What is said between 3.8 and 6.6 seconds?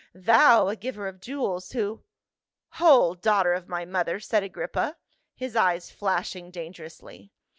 mother!" said Agrippa, his eyes flashing